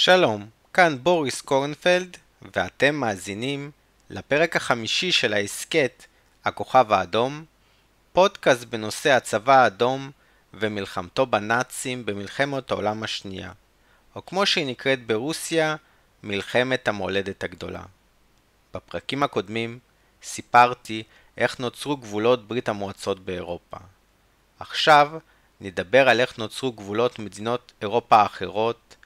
[0.00, 3.70] שלום, כאן בוריס קורנפלד, ואתם מאזינים
[4.10, 6.04] לפרק החמישי של ההסכת
[6.44, 7.44] הכוכב האדום,
[8.12, 10.10] פודקאסט בנושא הצבא האדום
[10.54, 13.52] ומלחמתו בנאצים במלחמת העולם השנייה,
[14.16, 15.76] או כמו שהיא נקראת ברוסיה,
[16.22, 17.82] מלחמת המולדת הגדולה.
[18.74, 19.78] בפרקים הקודמים
[20.22, 21.02] סיפרתי
[21.36, 23.76] איך נוצרו גבולות ברית המועצות באירופה.
[24.60, 25.10] עכשיו
[25.60, 28.96] נדבר על איך נוצרו גבולות מדינות אירופה האחרות,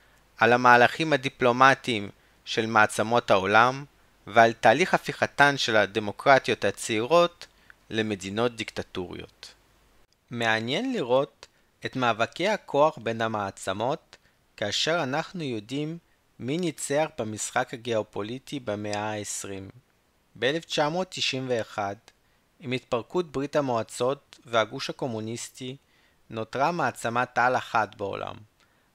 [0.43, 2.11] על המהלכים הדיפלומטיים
[2.45, 3.85] של מעצמות העולם
[4.27, 7.47] ועל תהליך הפיכתן של הדמוקרטיות הצעירות
[7.91, 9.55] למדינות דיקטטוריות.
[10.31, 11.47] מעניין לראות
[11.87, 14.17] את מאבקי הכוח בין המעצמות
[14.57, 15.99] כאשר אנחנו יודעים
[16.39, 19.73] מי ניצח במשחק הגיאופוליטי במאה ה-20.
[20.39, 21.79] ב-1991,
[22.61, 25.77] עם התפרקות ברית המועצות והגוש הקומוניסטי,
[26.31, 28.35] נותרה מעצמת על אחת בעולם,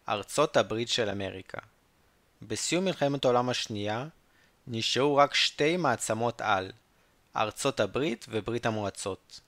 [0.09, 1.57] ארצות הברית של אמריקה.
[2.41, 4.05] בסיום מלחמת העולם השנייה,
[4.67, 6.71] נשארו רק שתי מעצמות על,
[7.35, 9.39] ארצות הברית וברית המועצות.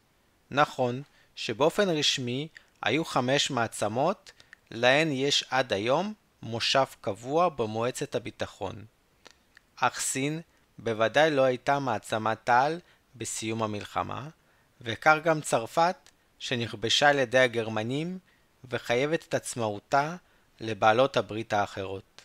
[0.51, 1.01] נכון
[1.35, 2.47] שבאופן רשמי
[2.81, 4.31] היו חמש מעצמות,
[4.71, 8.85] להן יש עד היום מושב קבוע במועצת הביטחון.
[9.75, 10.41] אך סין
[10.77, 12.79] בוודאי לא הייתה מעצמת על
[13.15, 14.29] בסיום המלחמה,
[14.81, 15.95] וכך גם צרפת
[16.39, 18.19] שנכבשה על ידי הגרמנים
[18.69, 20.15] וחייבת את עצמאותה
[20.61, 22.21] לבעלות הברית האחרות.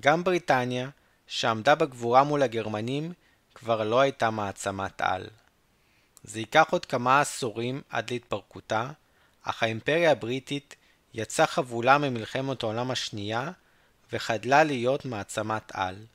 [0.00, 0.90] גם בריטניה,
[1.26, 3.12] שעמדה בגבורה מול הגרמנים,
[3.54, 5.26] כבר לא הייתה מעצמת על.
[6.24, 8.90] זה ייקח עוד כמה עשורים עד להתפרקותה,
[9.42, 10.76] אך האימפריה הבריטית
[11.14, 13.50] יצאה חבולה ממלחמת העולם השנייה
[14.12, 16.06] וחדלה להיות מעצמת על.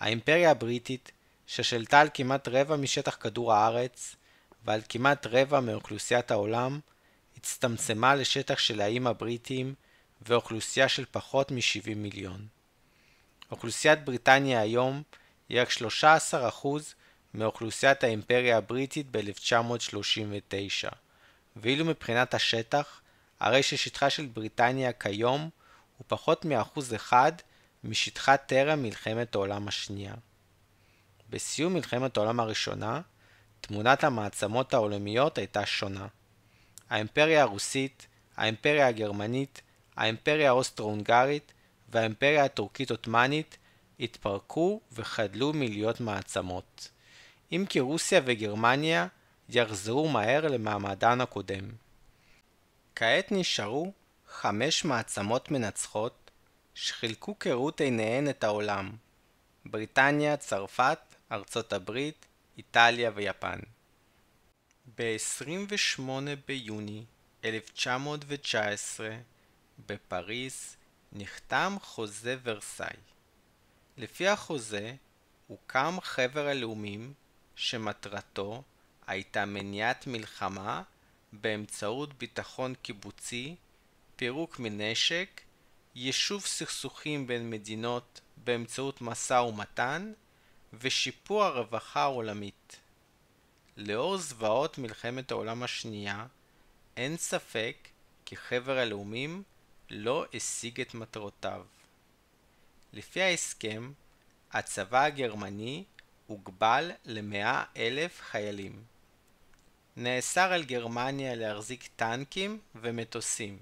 [0.00, 1.12] האימפריה הבריטית,
[1.46, 4.16] ששלטה על כמעט רבע משטח כדור הארץ
[4.64, 6.80] ועל כמעט רבע מאוכלוסיית העולם,
[7.36, 9.74] הצטמצמה לשטח של האיים הבריטיים
[10.22, 12.46] ואוכלוסייה של פחות מ-70 מיליון.
[13.50, 15.02] אוכלוסיית בריטניה היום
[15.48, 15.68] היא רק
[16.02, 16.66] 13%
[17.34, 20.88] מאוכלוסיית האימפריה הבריטית ב-1939,
[21.56, 23.00] ואילו מבחינת השטח,
[23.40, 25.50] הרי ששטחה של בריטניה כיום
[25.98, 27.32] הוא פחות מאחוז אחד
[27.84, 30.14] משטחה טרם מלחמת העולם השנייה.
[31.30, 33.00] בסיום מלחמת העולם הראשונה,
[33.60, 36.06] תמונת המעצמות העולמיות הייתה שונה.
[36.90, 39.62] האימפריה הרוסית, האימפריה הגרמנית,
[39.96, 41.52] האימפריה האוסטרו-הונגרית
[41.88, 43.58] והאימפריה הטורקית-עות'מאנית
[44.00, 46.90] התפרקו וחדלו מלהיות מעצמות.
[47.52, 49.06] אם כי רוסיה וגרמניה
[49.48, 51.70] יחזרו מהר למעמדן הקודם.
[52.94, 53.92] כעת נשארו
[54.28, 56.30] חמש מעצמות מנצחות
[56.74, 58.92] שחילקו כראות עיניהן את העולם
[59.64, 60.98] בריטניה, צרפת,
[61.32, 62.26] ארצות הברית,
[62.58, 63.58] איטליה ויפן.
[64.98, 66.00] ב-28
[66.46, 67.04] ביוני
[67.44, 69.16] 1919
[69.86, 70.76] בפריז
[71.12, 72.96] נחתם חוזה ורסאי.
[73.96, 74.94] לפי החוזה
[75.46, 77.12] הוקם חבר הלאומים
[77.56, 78.62] שמטרתו
[79.06, 80.82] הייתה מניעת מלחמה
[81.32, 83.56] באמצעות ביטחון קיבוצי,
[84.16, 85.40] פירוק מנשק,
[85.94, 90.12] יישוב סכסוכים בין מדינות באמצעות משא ומתן
[90.72, 92.76] ושיפור הרווחה העולמית.
[93.76, 96.26] לאור זוועות מלחמת העולם השנייה,
[96.96, 97.88] אין ספק
[98.24, 99.42] כי חבר הלאומים
[99.90, 101.64] לא השיג את מטרותיו.
[102.92, 103.92] לפי ההסכם,
[104.52, 105.84] הצבא הגרמני
[106.26, 108.84] הוגבל למאה אלף חיילים.
[109.96, 113.58] נאסר על גרמניה להחזיק טנקים ומטוסים.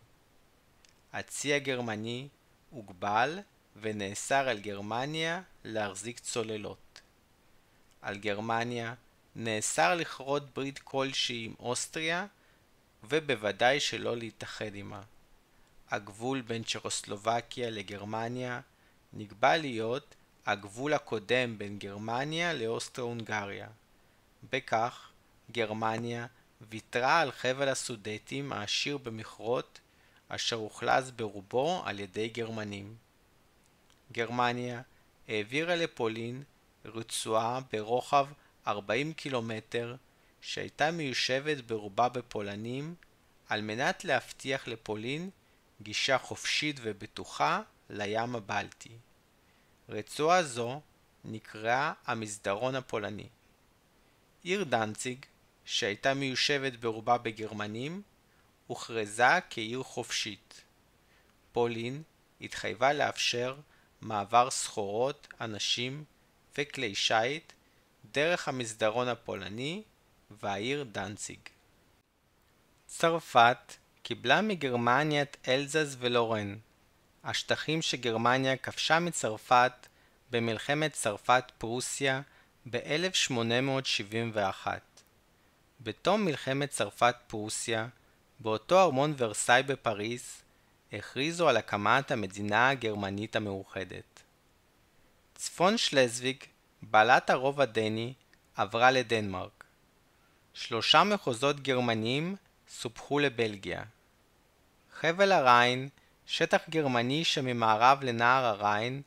[1.13, 2.29] הצי הגרמני
[2.71, 3.39] הוגבל
[3.77, 7.01] ונאסר על גרמניה להחזיק צוללות.
[8.03, 8.95] על גרמניה
[9.37, 12.27] נאסר לכרות ברית כלשהי עם אוסטריה
[13.05, 15.03] ובוודאי שלא להתאחד עמה.
[15.95, 18.61] הגבול בין צ'כוסלובקיה לגרמניה
[19.13, 20.15] נקבע להיות
[20.47, 23.69] הגבול הקודם בין גרמניה לאוסטרו-הונגריה.
[24.53, 25.11] בכך,
[25.51, 26.27] גרמניה
[26.71, 29.81] ויתרה על חבל הסודטים העשיר במכרות
[30.29, 32.97] אשר אוכלס ברובו על ידי גרמנים.
[34.13, 34.83] גרמניה
[35.29, 36.43] העבירה לפולין
[36.85, 38.27] רצועה ברוחב
[38.67, 39.97] 40 קילומטר
[40.41, 42.95] שהייתה מיושבת ברובה בפולנים
[43.49, 45.31] על מנת להבטיח לפולין
[45.83, 48.97] גישה חופשית ובטוחה לים הבלטי.
[49.89, 50.81] רצועה זו
[51.25, 53.29] נקראה המסדרון הפולני.
[54.43, 55.27] עיר דנציג,
[55.65, 58.03] שהייתה מיושבת ברובה בגרמנים,
[58.67, 60.65] הוכרזה כעיר חופשית.
[61.53, 62.03] פולין
[62.41, 63.57] התחייבה לאפשר
[64.01, 66.05] מעבר סחורות, אנשים
[66.59, 67.53] וכלי שיט
[68.13, 69.83] דרך המסדרון הפולני
[70.31, 71.39] והעיר דנציג.
[72.87, 73.75] צרפת
[74.07, 76.57] קיבלה מגרמניה את אלזס ולורן,
[77.25, 79.73] השטחים שגרמניה כבשה מצרפת
[80.31, 82.21] במלחמת צרפת-פרוסיה
[82.71, 84.67] ב-1871.
[85.81, 87.89] בתום מלחמת צרפת-פרוסיה,
[88.41, 90.43] באותו ארמון ורסאי בפריז,
[90.93, 94.23] הכריזו על הקמת המדינה הגרמנית המאוחדת.
[95.35, 96.37] צפון שלזוויג,
[96.83, 98.13] בעלת הרוב הדני,
[98.57, 99.65] עברה לדנמרק.
[100.55, 102.37] שלושה מחוזות גרמניים
[102.81, 103.83] סופחו לבלגיה.
[105.01, 105.89] חבל הריין,
[106.27, 109.03] שטח גרמני שממערב לנהר הריין,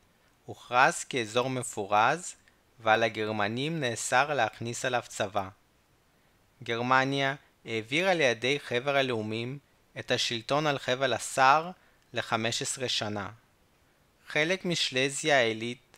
[0.46, 2.34] הוכרז כאזור מפורז
[2.80, 5.48] ועל הגרמנים נאסר להכניס עליו צבא.
[6.62, 7.34] גרמניה
[7.64, 9.58] העבירה לידי חבר הלאומים
[9.98, 11.70] את השלטון על חבל הסאר
[12.12, 13.30] ל-15 שנה.
[14.28, 15.96] חלק משלזיה העילית,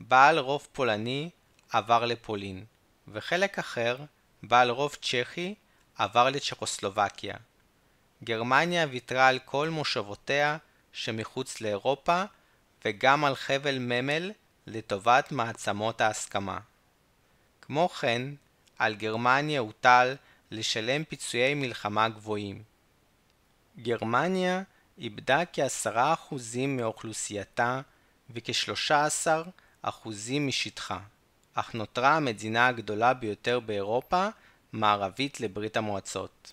[0.00, 1.30] בעל רוב פולני,
[1.70, 2.64] עבר לפולין,
[3.08, 3.96] וחלק אחר,
[4.42, 5.54] בעל רוב צ'כי,
[5.98, 7.34] עבר לצ'כוסלובקיה.
[8.24, 10.56] גרמניה ויתרה על כל מושבותיה
[10.92, 12.24] שמחוץ לאירופה
[12.84, 14.32] וגם על חבל ממל
[14.66, 16.58] לטובת מעצמות ההסכמה.
[17.60, 18.22] כמו כן,
[18.78, 20.16] על גרמניה הוטל
[20.50, 22.62] לשלם פיצויי מלחמה גבוהים.
[23.78, 24.62] גרמניה
[24.98, 27.80] איבדה כעשרה אחוזים מאוכלוסייתה
[28.30, 29.28] וכ-13
[29.82, 30.98] אחוזים משטחה,
[31.54, 34.28] אך נותרה המדינה הגדולה ביותר באירופה
[34.72, 36.52] מערבית לברית המועצות.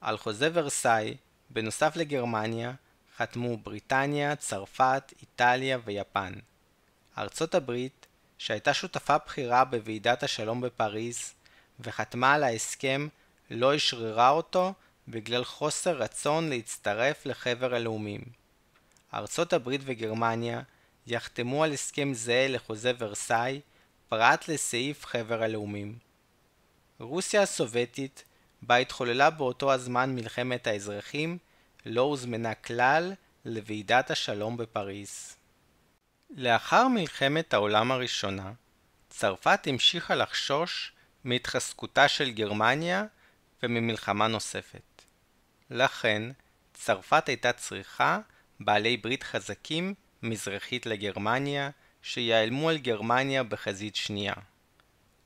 [0.00, 1.16] על חוזה ורסאי,
[1.50, 2.72] בנוסף לגרמניה,
[3.16, 6.32] חתמו בריטניה, צרפת, איטליה ויפן.
[7.18, 8.06] ארצות הברית,
[8.38, 11.34] שהייתה שותפה בכירה בוועידת השלום בפריז
[11.80, 13.08] וחתמה על ההסכם,
[13.50, 14.74] לא אשררה אותו
[15.08, 18.20] בגלל חוסר רצון להצטרף לחבר הלאומים.
[19.14, 20.60] ארצות הברית וגרמניה
[21.06, 23.60] יחתמו על הסכם זהה לחוזה ורסאי
[24.08, 25.98] פרט לסעיף חבר הלאומים.
[27.02, 28.24] רוסיה הסובייטית,
[28.62, 31.38] בה התחוללה באותו הזמן מלחמת האזרחים,
[31.86, 33.12] לא הוזמנה כלל
[33.44, 35.36] לוועידת השלום בפריז.
[36.30, 38.52] לאחר מלחמת העולם הראשונה,
[39.10, 40.92] צרפת המשיכה לחשוש
[41.24, 43.04] מהתחזקותה של גרמניה
[43.62, 45.02] וממלחמה נוספת.
[45.70, 46.22] לכן,
[46.74, 48.18] צרפת הייתה צריכה
[48.60, 51.70] בעלי ברית חזקים מזרחית לגרמניה,
[52.02, 54.34] שיעלמו על גרמניה בחזית שנייה.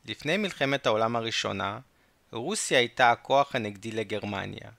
[0.08, 1.78] לפני מלחמת העולם הראשונה,
[2.32, 4.70] רוסיה הייתה הכוח הנגדי לגרמניה,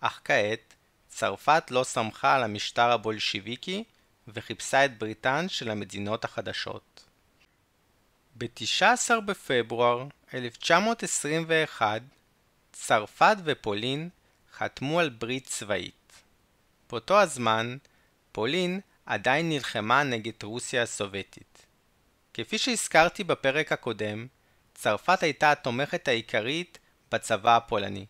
[0.00, 0.74] אך כעת
[1.08, 3.84] צרפת לא סמכה על המשטר הבולשיביקי
[4.28, 7.04] וחיפשה את בריתן של המדינות החדשות.
[8.38, 12.02] ב-19 בפברואר 1921
[12.72, 14.08] צרפת ופולין
[14.52, 16.22] חתמו על ברית צבאית.
[16.90, 17.76] באותו הזמן,
[18.32, 21.66] פולין עדיין נלחמה נגד רוסיה הסובייטית.
[22.34, 24.26] כפי שהזכרתי בפרק הקודם,
[24.76, 26.78] צרפת הייתה התומכת העיקרית
[27.12, 28.06] בצבא הפולני.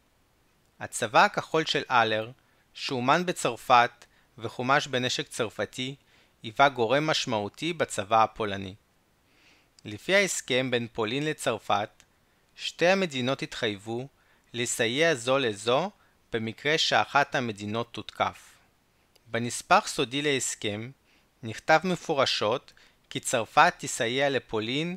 [0.80, 2.30] הצבא הכחול של אלר,
[2.74, 4.04] שאומן בצרפת
[4.38, 5.94] וחומש בנשק צרפתי,
[6.42, 8.74] היווה גורם משמעותי בצבא הפולני.
[9.84, 12.02] לפי ההסכם בין פולין לצרפת,
[12.54, 14.08] שתי המדינות התחייבו
[14.52, 15.90] לסייע זו לזו
[16.32, 18.54] במקרה שאחת המדינות תותקף.
[19.26, 20.90] בנספח סודי להסכם
[21.42, 22.72] נכתב מפורשות
[23.10, 24.96] כי צרפת תסייע לפולין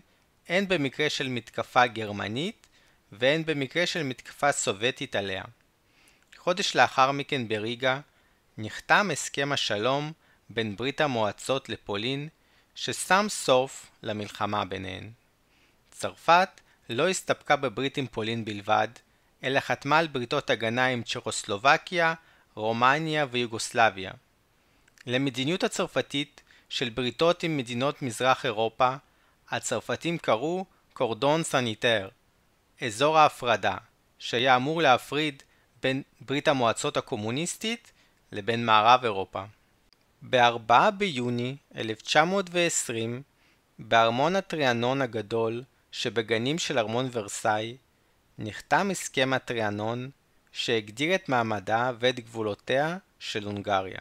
[0.50, 2.68] הן במקרה של מתקפה גרמנית
[3.12, 5.44] והן במקרה של מתקפה סובייטית עליה.
[6.38, 8.00] חודש לאחר מכן בריגה
[8.57, 10.12] נחתם הסכם השלום
[10.50, 12.30] בין ברית המועצות לפולין
[12.76, 15.12] ששם סוף למלחמה ביניהן.
[15.92, 16.50] צרפת
[16.90, 18.88] לא הסתפקה בברית עם פולין בלבד,
[19.44, 22.14] אלא חתמה על בריתות הגנה עם צ'כוסלובקיה,
[22.56, 24.12] רומניה ויוגוסלביה.
[25.06, 28.95] למדיניות הצרפתית של בריתות עם מדינות מזרח אירופה,
[29.52, 32.10] הצרפתים קראו קורדון סניטר,
[32.82, 33.78] אזור ההפרדה,
[34.20, 35.44] שהיה אמור להפריד
[35.82, 37.92] בין ברית המועצות הקומוניסטית
[38.32, 39.44] לבין מערב אירופה.
[40.22, 43.22] ב-4 ביוני 1920,
[43.80, 47.78] בארמון הטריאנון הגדול שבגנים של ארמון ורסאי,
[48.38, 50.10] נחתם הסכם הטריאנון
[50.52, 54.00] שהגדיר את מעמדה ואת גבולותיה של הונגריה.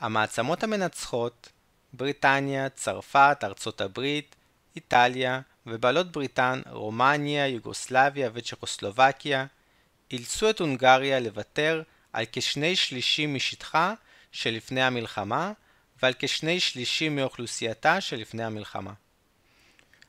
[0.00, 1.52] המעצמות המנצחות,
[1.92, 4.36] בריטניה, צרפת, ארצות הברית,
[4.76, 9.46] איטליה ובעלות בריתן, רומניה, יוגוסלביה וצ'כוסלובקיה,
[10.10, 13.94] אילצו את הונגריה לוותר על כשני שלישים משטחה
[14.32, 15.52] שלפני המלחמה
[16.02, 18.92] ועל כשני שלישים מאוכלוסייתה שלפני המלחמה.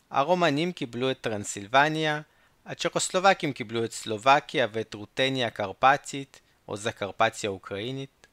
[0.09, 2.21] הרומנים קיבלו את טרנסילבניה,
[2.65, 8.27] הצ'כוסלובקים קיבלו את סלובקיה ואת רוטניה הקרפצית, או זקרפציה האוקראינית.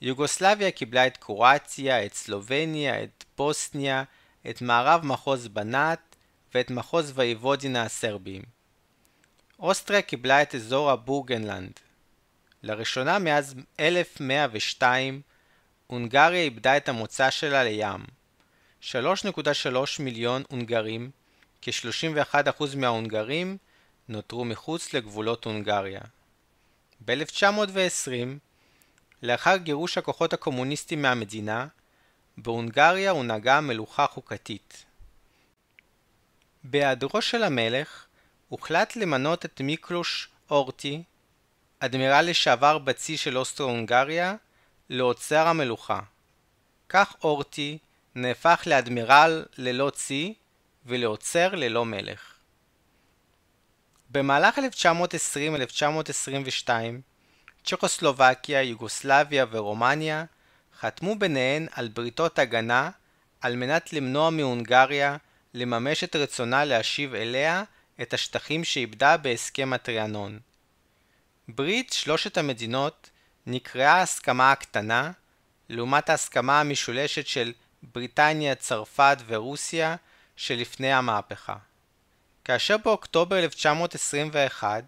[0.00, 4.04] יוגוסלביה קיבלה את קרואטיה, את סלובניה, את בוסניה,
[4.50, 6.16] את מערב מחוז בנאט
[6.54, 8.42] ואת מחוז ויבודינה הסרביים.
[9.58, 11.72] אוסטריה קיבלה את אזור הבורגנלנד.
[12.62, 15.20] לראשונה מאז 1102
[15.86, 18.04] הונגריה איבדה את המוצא שלה לים.
[18.82, 18.92] 3.3
[19.98, 21.10] מיליון הונגרים,
[21.62, 23.56] כ-31% מההונגרים,
[24.08, 26.00] נותרו מחוץ לגבולות הונגריה.
[27.04, 28.10] ב-1920,
[29.22, 31.66] לאחר גירוש הכוחות הקומוניסטיים מהמדינה,
[32.42, 34.84] בהונגריה הונהגה מלוכה חוקתית.
[36.64, 38.06] בהיעדרו של המלך,
[38.48, 41.02] הוחלט למנות את מיקלוש אורטי,
[41.80, 44.34] אדמירל לשעבר בצי של אוסטרו-הונגריה,
[44.90, 46.00] לאוצר המלוכה.
[46.88, 47.78] כך אורטי
[48.14, 50.34] נהפך לאדמירל ללא צי
[50.86, 52.34] ולעוצר ללא מלך.
[54.10, 54.58] במהלך
[56.64, 56.68] 1920-1922
[57.64, 60.24] צ'כוסלובקיה, יוגוסלביה ורומניה
[60.80, 62.90] חתמו ביניהן על בריתות הגנה
[63.40, 65.16] על מנת למנוע מהונגריה
[65.54, 67.62] לממש את רצונה להשיב אליה
[68.02, 70.38] את השטחים שאיבדה בהסכם הטריאנון.
[71.48, 73.10] ברית שלושת המדינות
[73.46, 75.10] נקראה ההסכמה הקטנה,
[75.68, 79.96] לעומת ההסכמה המשולשת של בריטניה, צרפת ורוסיה
[80.36, 81.56] שלפני המהפכה.
[82.44, 84.84] כאשר באוקטובר 1921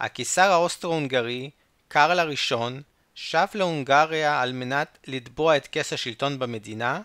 [0.00, 1.50] הקיסר האוסטרו-הונגרי,
[1.88, 2.82] קרל הראשון,
[3.20, 7.00] שב להונגריה על מנת לתבוע את כס השלטון במדינה,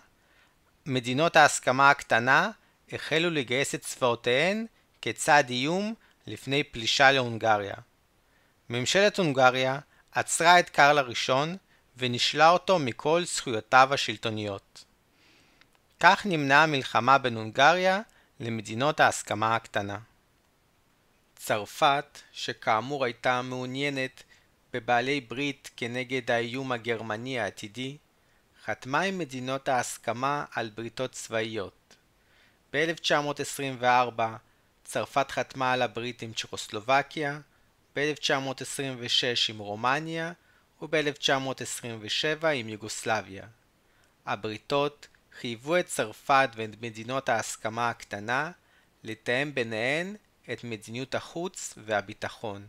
[0.86, 2.50] מדינות ההסכמה הקטנה
[2.92, 4.66] החלו לגייס את צבאותיהן
[5.02, 5.94] כצעד איום
[6.26, 7.74] לפני פלישה להונגריה.
[8.70, 9.78] ממשלת הונגריה
[10.12, 11.56] עצרה את קרל הראשון
[11.96, 14.84] ונישלה אותו מכל זכויותיו השלטוניות.
[16.00, 18.00] כך נמנעה המלחמה בין הונגריה
[18.40, 19.98] למדינות ההסכמה הקטנה.
[21.36, 24.22] צרפת, שכאמור הייתה מעוניינת
[24.74, 27.96] בבעלי ברית כנגד האיום הגרמני העתידי,
[28.64, 31.96] חתמה עם מדינות ההסכמה על בריתות צבאיות.
[32.72, 34.20] ב-1924
[34.84, 37.40] צרפת חתמה על הברית עם צ'כוסלובקיה,
[37.96, 40.32] ב-1926 עם רומניה
[40.82, 43.46] וב-1927 עם יוגוסלביה.
[44.26, 45.08] הבריתות
[45.40, 48.50] חייבו את צרפת ואת מדינות ההסכמה הקטנה
[49.04, 50.16] לתאם ביניהן
[50.52, 52.66] את מדיניות החוץ והביטחון.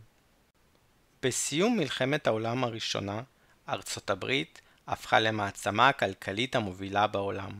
[1.22, 3.22] בסיום מלחמת העולם הראשונה,
[3.68, 7.52] ארצות הברית הפכה למעצמה הכלכלית המובילה בעולם.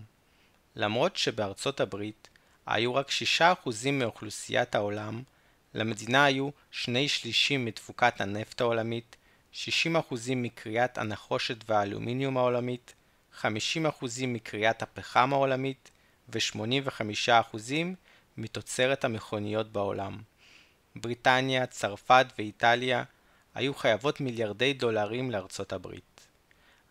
[0.76, 2.28] למרות שבארצות הברית
[2.66, 3.42] היו רק 6%
[3.92, 5.22] מאוכלוסיית העולם,
[5.74, 9.16] למדינה היו שני שלישים מתפוקת הנפט העולמית,
[9.54, 9.56] 60%
[10.36, 12.94] מקריאת הנחושת והאלומיניום העולמית,
[13.42, 13.44] 50%
[14.26, 15.90] מקריאת הפחם העולמית
[16.28, 17.58] ו-85%
[18.36, 20.18] מתוצרת המכוניות בעולם.
[20.96, 23.04] בריטניה, צרפת ואיטליה
[23.56, 26.26] היו חייבות מיליארדי דולרים לארצות הברית.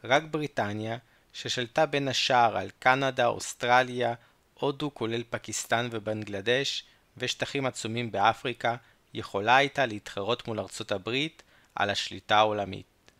[0.04, 0.98] רק בריטניה,
[1.34, 4.14] ששלטה בין השאר על קנדה, אוסטרליה,
[4.54, 6.84] הודו כולל פקיסטן ובנגלדש,
[7.18, 8.76] ושטחים עצומים באפריקה,
[9.14, 11.44] יכולה הייתה להתחרות מול ארצות הברית
[11.76, 13.12] על השליטה העולמית.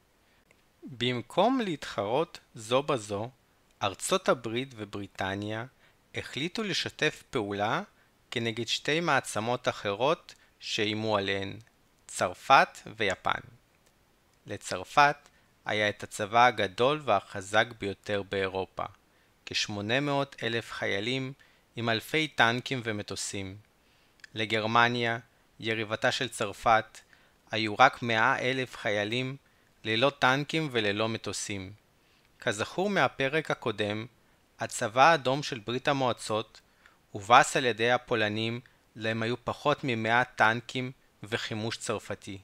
[0.84, 3.30] במקום להתחרות זו בזו,
[3.84, 5.66] ארצות הברית ובריטניה
[6.16, 7.82] החליטו לשתף פעולה
[8.32, 11.60] כנגד שתי מעצמות אחרות שאיימו עליהן,
[12.16, 13.42] צרפת ויפן.
[14.46, 15.16] לצרפת
[15.66, 18.84] היה את הצבא הגדול והחזק ביותר באירופה,
[19.46, 21.34] כ-800 אלף חיילים
[21.76, 23.58] עם אלפי טנקים ומטוסים.
[24.34, 25.18] לגרמניה,
[25.60, 27.00] יריבתה של צרפת,
[27.52, 29.38] היו רק 100 אלף חיילים
[29.84, 31.74] ללא טנקים וללא מטוסים.
[32.40, 34.06] כזכור מהפרק הקודם,
[34.60, 36.62] הצבא האדום של ברית המועצות
[37.12, 38.60] הובס על ידי הפולנים
[38.96, 40.92] להם היו פחות ממאה טנקים
[41.24, 42.38] וחימוש צרפתי.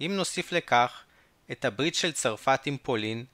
[0.00, 1.04] אם נוסיף לכך
[1.52, 3.24] את הברית של צרפת עם פולין,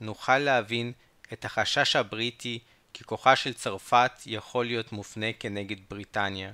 [0.00, 0.92] נוכל להבין
[1.32, 2.58] את החשש הבריטי
[2.92, 6.52] כי כוחה של צרפת יכול להיות מופנה כנגד בריטניה.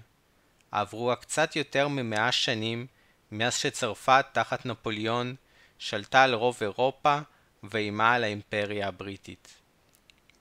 [0.71, 2.87] עברו רק קצת יותר ממאה שנים
[3.33, 5.35] מאז שצרפת תחת נפוליאון
[5.79, 7.19] שלטה על רוב אירופה
[7.63, 9.49] ואיימה על האימפריה הבריטית.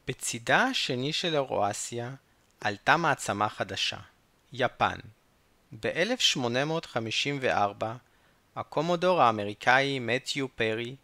[0.08, 2.15] בצידה השני של אירואסיה
[2.62, 3.98] עלתה מעצמה חדשה,
[4.53, 5.00] יפן.
[5.71, 7.85] ב-1854
[8.55, 10.95] הקומודור האמריקאי מתיו פרי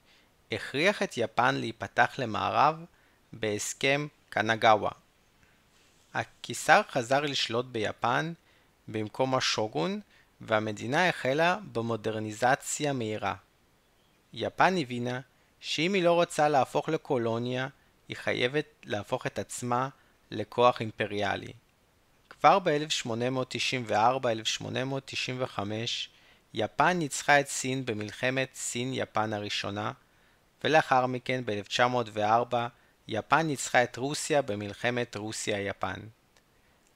[0.51, 2.85] הכריח את יפן להיפתח למערב
[3.33, 4.91] בהסכם קנגאווה.
[6.13, 8.33] הקיסר חזר לשלוט ביפן
[8.87, 9.99] במקום השוגון
[10.41, 13.35] והמדינה החלה במודרניזציה מהירה.
[14.33, 15.19] יפן הבינה
[15.59, 17.67] שאם היא לא רוצה להפוך לקולוניה,
[18.07, 19.89] היא חייבת להפוך את עצמה
[20.31, 21.53] לכוח אימפריאלי.
[22.45, 25.59] כבר ב-1894-1895
[26.53, 29.91] יפן ניצחה את סין במלחמת סין-יפן הראשונה,
[30.63, 32.55] ולאחר מכן ב-1904
[33.07, 35.99] יפן ניצחה את רוסיה במלחמת רוסיה-יפן.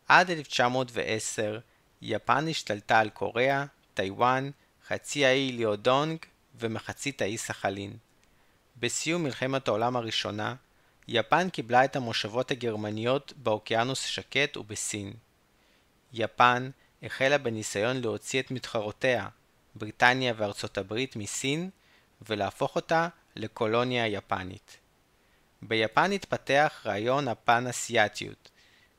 [0.08, 1.60] עד 1910
[2.01, 4.50] יפן השתלטה על קוריאה, טיוואן,
[4.88, 6.18] חצי האי ליאודונג
[6.56, 7.94] ומחצית האי סחלין.
[8.77, 10.56] בסיום מלחמת העולם הראשונה,
[11.08, 15.13] יפן קיבלה את המושבות הגרמניות באוקיינוס השקט ובסין.
[16.13, 16.69] יפן
[17.03, 19.27] החלה בניסיון להוציא את מתחרותיה,
[19.75, 21.69] בריטניה וארצות הברית, מסין
[22.21, 24.77] ולהפוך אותה לקולוניה יפנית.
[25.61, 28.49] ביפן התפתח רעיון הפן-אסיאתיות,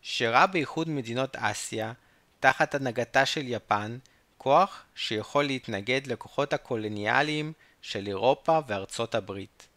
[0.03, 1.93] שראה באיחוד מדינות אסיה,
[2.41, 3.99] תחת הנהגתה של יפן,
[4.39, 7.53] כוח שיכול להתנגד לכוחות הקולוניאליים
[7.83, 9.69] של אירופה וארצות הברית.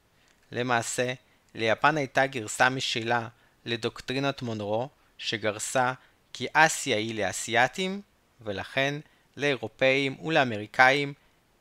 [0.51, 1.13] למעשה,
[1.55, 3.27] ליפן הייתה גרסה משלה
[3.65, 5.93] לדוקטרינת מונרו, שגרסה
[6.33, 8.01] כי אסיה היא לאסייתים,
[8.41, 8.99] ולכן
[9.37, 11.13] לאירופאים ולאמריקאים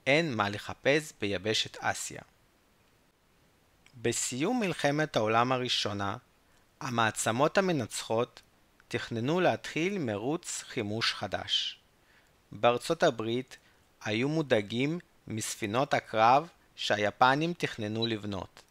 [0.07, 2.21] אין מה לחפש ביבשת אסיה.
[4.03, 6.17] בסיום מלחמת העולם הראשונה,
[6.81, 8.43] המעצמות המנצחות
[8.89, 11.79] תכננו להתחיל מרוץ חימוש חדש.
[12.53, 13.57] בארצות הברית
[14.05, 18.63] היו מודאגים מספינות הקרב שהיפנים תכננו לבנות.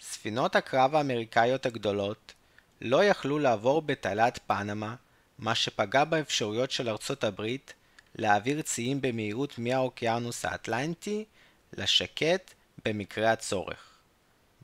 [0.00, 2.32] ספינות הקרב האמריקאיות הגדולות
[2.80, 4.94] לא יכלו לעבור בתעלת פנמה,
[5.38, 7.74] מה שפגע באפשרויות של ארצות הברית
[8.14, 11.24] להעביר ציים במהירות מהאוקיינוס האטלנטי
[11.72, 13.98] לשקט במקרה הצורך.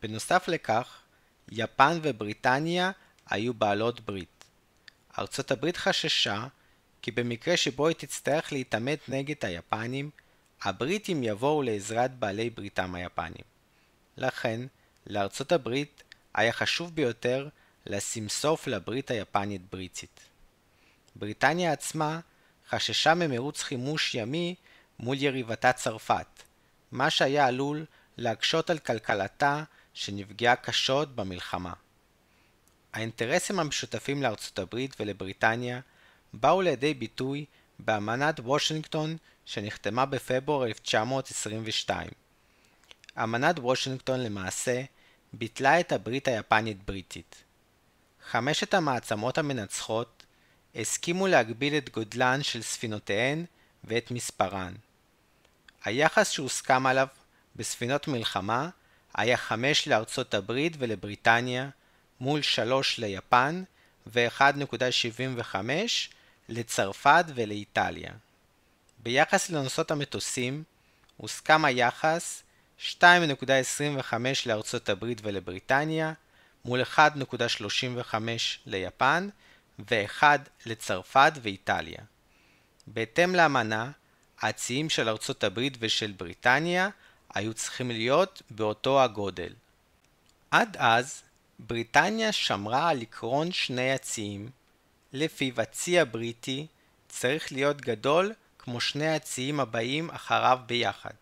[0.02, 1.00] בנוסף לכך,
[1.50, 2.90] יפן ובריטניה
[3.26, 4.44] היו בעלות ברית.
[5.18, 6.46] ארצות הברית חששה
[7.02, 10.10] כי במקרה שבו היא תצטרך להתעמת נגד היפנים,
[10.62, 13.44] הבריטים יבואו לעזרת בעלי בריתם היפנים.
[14.16, 14.60] לכן,
[15.06, 16.02] לארצות הברית
[16.34, 17.48] היה חשוב ביותר
[17.86, 20.20] לשים סוף לברית היפנית-בריטית.
[21.16, 22.20] בריטניה עצמה
[22.68, 24.54] חששה ממרוץ חימוש ימי
[24.98, 26.42] מול יריבתה צרפת,
[26.92, 27.84] מה שהיה עלול
[28.16, 29.64] להקשות על כלכלתה
[29.94, 31.72] שנפגעה קשות במלחמה.
[32.92, 35.80] האינטרסים המשותפים לארצות הברית ולבריטניה
[36.32, 37.44] באו לידי ביטוי
[37.78, 42.08] באמנת וושינגטון שנחתמה בפברואר 1922.
[43.22, 44.82] אמנת וושינגטון למעשה
[45.32, 47.44] ביטלה את הברית היפנית-בריטית.
[48.30, 50.21] חמשת המעצמות המנצחות
[50.76, 53.44] הסכימו להגביל את גודלן של ספינותיהן
[53.84, 54.74] ואת מספרן.
[55.84, 57.06] היחס שהוסכם עליו
[57.56, 58.68] בספינות מלחמה
[59.14, 61.68] היה 5 לארצות הברית ולבריטניה
[62.20, 63.62] מול 3 ליפן
[64.06, 65.56] ו-1.75
[66.48, 68.12] לצרפת ולאיטליה.
[69.02, 70.62] ביחס לנושאות המטוסים,
[71.16, 72.42] הוסכם היחס
[72.78, 74.14] 2.25
[74.46, 76.12] לארצות הברית ולבריטניה
[76.64, 78.14] מול 1.35
[78.66, 79.28] ליפן
[79.90, 80.22] ו-1
[80.66, 82.00] לצרפת ואיטליה.
[82.86, 83.90] בהתאם לאמנה,
[84.40, 86.88] הציים של ארצות הברית ושל בריטניה
[87.34, 89.52] היו צריכים להיות באותו הגודל.
[90.50, 91.22] עד אז,
[91.58, 94.50] בריטניה שמרה על עקרון שני הציים,
[95.12, 96.66] לפיו הצי הבריטי
[97.08, 101.14] צריך להיות גדול כמו שני הציים הבאים אחריו ביחד.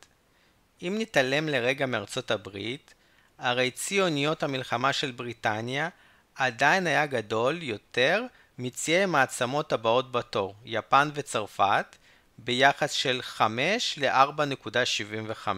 [0.82, 2.94] אם נתעלם לרגע מארצות הברית,
[3.38, 5.88] הרי צי אוניות המלחמה של בריטניה
[6.34, 8.22] עדיין היה גדול יותר
[8.62, 11.96] מציי המעצמות הבאות בתור, יפן וצרפת,
[12.38, 15.48] ביחס של 5 ל-4.75.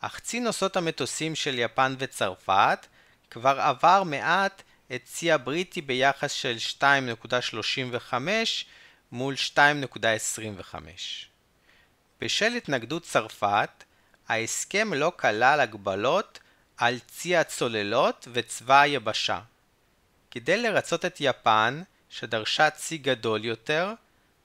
[0.00, 2.86] אך צי נושאות המטוסים של יפן וצרפת
[3.30, 4.62] כבר עבר מעט
[4.94, 8.14] את צי הבריטי ביחס של 2.35
[9.12, 10.74] מול 2.25.
[12.20, 13.84] בשל התנגדות צרפת,
[14.28, 16.38] ההסכם לא כלל הגבלות
[16.76, 19.40] על צי הצוללות וצבא היבשה.
[20.30, 21.82] כדי לרצות את יפן,
[22.14, 23.92] שדרשה צי גדול יותר,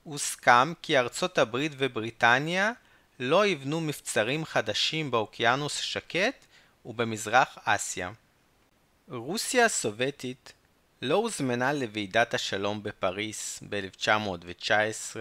[0.04, 2.72] הוסכם כי ארצות הברית ובריטניה
[3.20, 6.46] לא יבנו מבצרים חדשים באוקיינוס השקט
[6.84, 8.10] ובמזרח אסיה.
[9.08, 10.52] רוסיה הסובייטית
[11.02, 15.16] לא הוזמנה לוועידת השלום בפריס ב-1919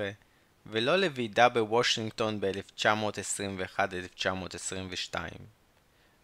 [0.65, 5.15] ולא לוועידה בוושינגטון ב-1921-1922.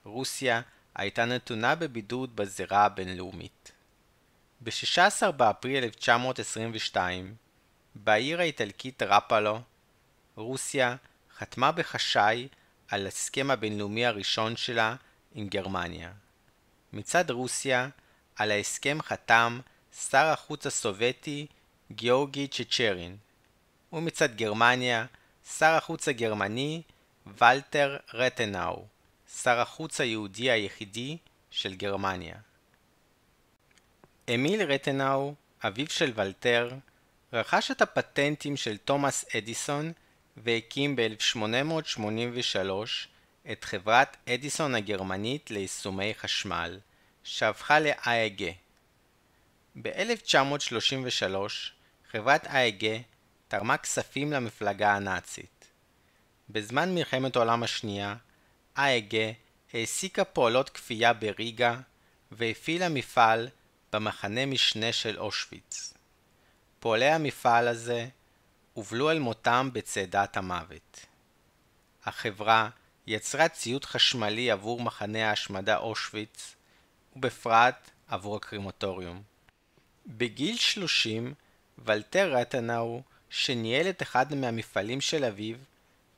[0.03, 0.61] רוסיה
[0.95, 3.74] הייתה נתונה בבידוד בזירה הבינלאומית.
[4.61, 7.35] ב-16 באפריל 1922,
[7.95, 9.61] בעיר האיטלקית רפלו,
[10.35, 10.95] רוסיה
[11.37, 12.47] חתמה בחשאי
[12.87, 14.95] על הסכם הבינלאומי הראשון שלה
[15.33, 16.11] עם גרמניה.
[16.93, 17.89] מצד רוסיה,
[18.35, 19.59] על ההסכם חתם
[20.09, 21.47] שר החוץ הסובייטי
[21.91, 23.17] גיאורגי צ'צ'רין,
[23.93, 25.05] ומצד גרמניה,
[25.57, 26.81] שר החוץ הגרמני
[27.25, 28.85] ולטר רטנאו,
[29.41, 31.17] שר החוץ היהודי היחידי
[31.51, 32.35] של גרמניה.
[34.33, 35.33] אמיל רטנאו,
[35.63, 36.69] אביו של ולטר,
[37.33, 39.91] רכש את הפטנטים של תומאס אדיסון
[40.37, 42.69] והקים ב-1883
[43.51, 46.79] את חברת אדיסון הגרמנית ליישומי חשמל,
[47.23, 48.41] שהפכה ל-AEG.
[49.81, 51.35] ב-1933
[52.11, 52.85] חברת AEG
[53.47, 55.67] תרמה כספים למפלגה הנאצית.
[56.49, 58.15] בזמן מלחמת העולם השנייה,
[58.77, 59.15] AEG
[59.73, 61.79] העסיקה פועלות כפייה בריגה,
[62.31, 63.49] והפעיל המפעל
[63.95, 65.93] במחנה משנה של אושוויץ.
[66.79, 68.07] פועלי המפעל הזה
[68.73, 71.05] הובלו אל מותם בצעדת המוות.
[72.05, 72.69] החברה
[73.07, 76.55] יצרה ציוד חשמלי עבור מחנה ההשמדה אושוויץ,
[77.15, 79.21] ובפרט עבור הקרימטוריום.
[80.07, 81.33] בגיל 30,
[81.77, 85.55] ולטר רטנאו, שניהל את אחד מהמפעלים של אביו,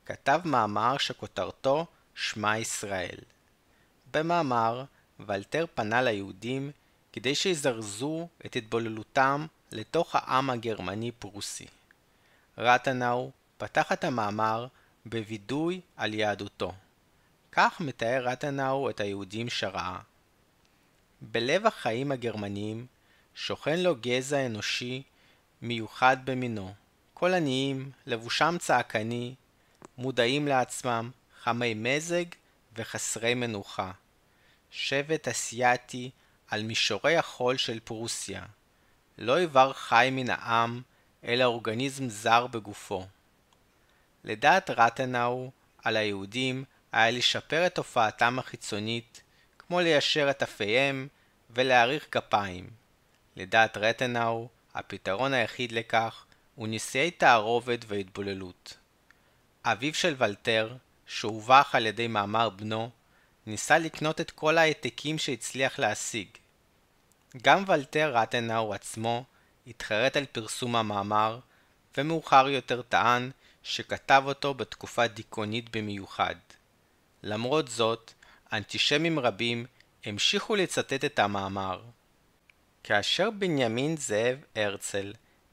[0.06, 3.18] כתב מאמר שכותרתו שמע ישראל.
[4.10, 4.84] במאמר,
[5.20, 6.70] ולטר פנה ליהודים
[7.12, 11.66] כדי שיזרזו את התבוללותם לתוך העם הגרמני-פרוסי.
[12.58, 14.66] רטנאו פתח את המאמר
[15.06, 16.72] בווידוי על יהדותו.
[17.52, 19.98] כך מתאר רטנאו את היהודים שראה.
[21.20, 22.86] בלב החיים הגרמניים
[23.34, 25.02] שוכן לו גזע אנושי
[25.62, 26.74] מיוחד במינו.
[27.14, 29.34] כל עניים, לבושם צעקני,
[29.98, 31.10] מודעים לעצמם,
[31.42, 32.24] חמי מזג
[32.76, 33.92] וחסרי מנוחה.
[34.70, 36.10] שבט אסייתי
[36.48, 38.42] על מישורי החול של פרוסיה.
[39.18, 40.82] לא איבר חי מן העם,
[41.24, 43.06] אלא אורגניזם זר בגופו.
[44.24, 45.50] לדעת רטנאו,
[45.84, 49.22] על היהודים היה לשפר את הופעתם החיצונית,
[49.58, 51.08] כמו ליישר את אפיהם
[51.50, 52.70] ולהאריך כפיים.
[53.36, 58.76] לדעת רטנאו, הפתרון היחיד לכך הוא נישואי תערובת והתבוללות.
[59.64, 62.90] אביו של ולטר, שהובך על ידי מאמר בנו,
[63.48, 66.28] ניסה לקנות את כל העתקים שהצליח להשיג.
[67.42, 69.24] גם ולטר רטנאו עצמו
[69.66, 71.38] התחרט על פרסום המאמר,
[71.96, 73.30] ומאוחר יותר טען
[73.62, 76.34] שכתב אותו בתקופה דיכאונית במיוחד.
[77.22, 78.12] למרות זאת,
[78.52, 79.66] אנטישמים רבים
[80.04, 81.82] המשיכו לצטט את המאמר.
[82.84, 85.12] כאשר בנימין זאב הרצל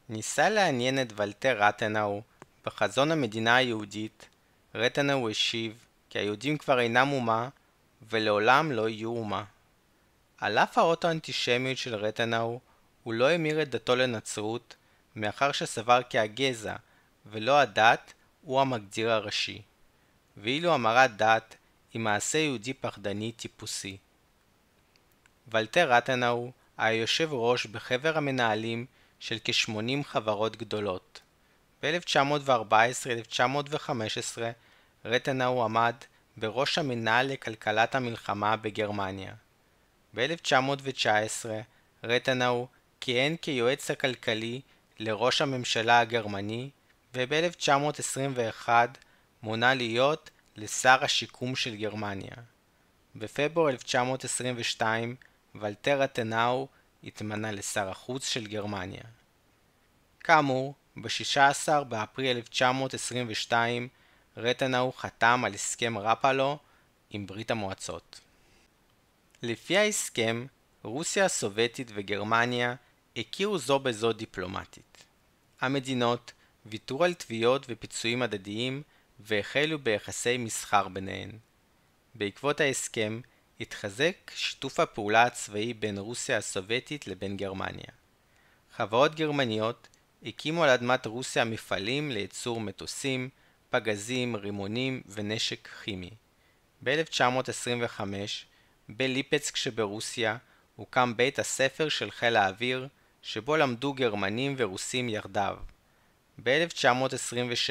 [0.10, 2.22] ניסה לעניין את ולטר רטנאו
[2.66, 4.30] בחזון המדינה היהודית,
[4.76, 7.50] רטנאו השיב כי היהודים כבר אינם אומה
[8.10, 9.44] ולעולם לא יהיו אומה.
[10.38, 12.60] על אף האוטו-אנטישמיות של רטנאו,
[13.04, 14.76] הוא לא המיר את דתו לנצרות,
[15.16, 16.76] מאחר שסבר כי הגזע,
[17.26, 19.62] ולא הדת, הוא המגדיר הראשי.
[20.38, 21.56] ואילו המרת דת
[21.94, 23.98] היא מעשה יהודי פחדני טיפוסי.
[25.48, 28.86] ולטר רטנאו היה יושב ראש בחבר המנהלים
[29.20, 31.22] של כ-80 חברות גדולות.
[31.84, 34.42] ב-1914-1915
[35.06, 35.96] רטנאו עמד
[36.38, 39.34] בראש המנהל לכלכלת המלחמה בגרמניה.
[40.16, 41.46] ב-1919
[42.04, 42.68] רטנאו
[43.02, 44.62] כיהן כיועץ הכלכלי
[45.00, 46.70] לראש הממשלה הגרמני,
[47.14, 48.70] וב-1921
[49.44, 52.36] מונה להיות לשר השיקום של גרמניה.
[53.16, 55.16] בפברואר 1922
[55.56, 56.68] ולטר רטנאו
[57.04, 59.04] התמנה לשר החוץ של גרמניה.
[60.20, 63.88] כאמור, ב-16 באפריל 1922
[64.38, 66.58] רטנאו חתם על הסכם רפלו
[67.10, 68.20] עם ברית המועצות.
[69.42, 70.46] לפי ההסכם,
[70.84, 72.76] רוסיה הסובייטית וגרמניה
[73.18, 75.04] הכירו זו בזו דיפלומטית.
[75.62, 76.32] המדינות
[76.66, 78.82] ויתרו על תביעות ופיצויים הדדיים
[79.20, 81.32] והחלו ביחסי מסחר ביניהן.
[82.16, 83.22] בעקבות ההסכם
[83.60, 87.92] התחזק שיתוף הפעולה הצבאי בין רוסיה הסובייטית לבין גרמניה.
[88.76, 89.88] חברות גרמניות
[90.24, 93.30] הקימו על אדמת רוסיה מפעלים לייצור מטוסים,
[93.76, 96.10] פגזים, רימונים ונשק כימי.
[96.84, 98.02] ב-1925,
[98.90, 100.38] בליפצק שברוסיה,
[100.76, 102.88] הוקם בית הספר של חיל האוויר,
[103.22, 105.58] שבו למדו גרמנים ורוסים יחדיו.
[106.44, 107.70] ב-1926,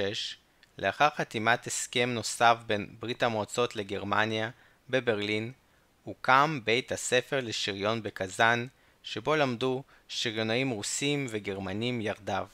[0.78, 4.50] לאחר חתימת הסכם נוסף בין ברית המועצות לגרמניה
[4.90, 5.52] בברלין,
[6.02, 8.66] הוקם בית הספר לשריון בקזאן,
[9.02, 12.46] שבו למדו שריונאים רוסים וגרמנים יחדיו.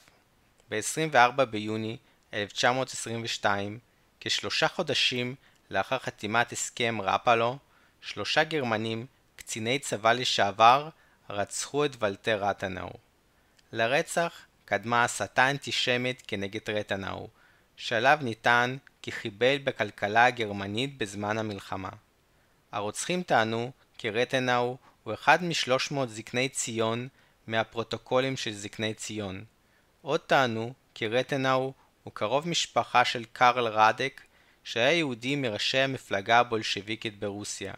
[0.69, 1.97] ב-24 ביוני
[2.33, 3.79] 1922,
[4.19, 5.35] כשלושה חודשים
[5.69, 7.57] לאחר חתימת הסכם רפלו,
[8.01, 10.89] שלושה גרמנים, קציני צבא לשעבר,
[11.29, 12.89] רצחו את ולטר רטנאו.
[13.71, 17.27] לרצח קדמה הסתה אנטישמית כנגד רטנאו,
[17.75, 21.89] שעליו נטען כי חיבל בכלכלה הגרמנית בזמן המלחמה.
[22.71, 27.07] הרוצחים טענו כי רטנאו הוא אחד משלוש מאות זקני ציון
[27.47, 29.43] מהפרוטוקולים של זקני ציון.
[30.01, 34.21] עוד טענו כי רטנאו הוא קרוב משפחה של קרל רדק,
[34.63, 37.73] שהיה יהודי מראשי המפלגה הבולשביקית ברוסיה.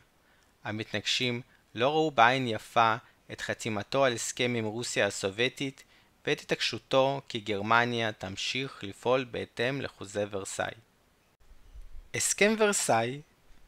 [0.64, 1.42] המתנגשים
[1.76, 2.96] לא ראו בעין יפה
[3.32, 5.84] את חתימתו על הסכם עם רוסיה הסובייטית
[6.28, 10.74] ואת התעקשותו כי גרמניה תמשיך לפעול בהתאם לחוזה ורסאי.
[12.14, 13.22] הסכם ורסאי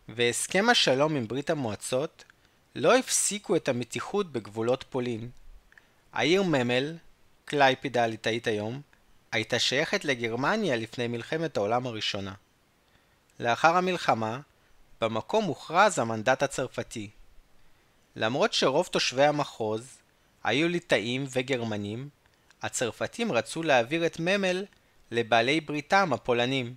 [0.09, 2.23] והסכם השלום עם ברית המועצות
[2.75, 5.29] לא הפסיקו את המתיחות בגבולות פולין.
[6.13, 6.97] העיר ממל,
[7.45, 8.81] קלייפידה הליטאית היום,
[9.35, 12.33] הייתה שייכת לגרמניה לפני מלחמת העולם הראשונה.
[13.39, 14.39] לאחר המלחמה,
[15.01, 17.09] במקום הוכרז המנדט הצרפתי.
[18.15, 19.97] למרות שרוב תושבי המחוז
[20.43, 22.09] היו ליטאים וגרמנים,
[22.61, 24.65] הצרפתים רצו להעביר את ממל
[25.11, 26.75] לבעלי בריתם הפולנים.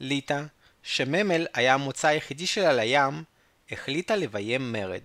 [0.00, 0.42] ליטא,
[0.82, 3.24] שממל היה המוצא היחידי שלה לים,
[3.70, 5.04] החליטה לביים מרד.